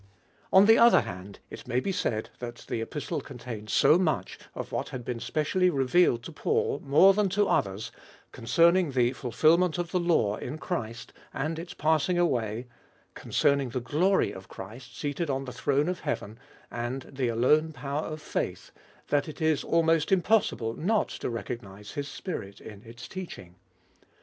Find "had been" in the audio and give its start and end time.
4.89-5.19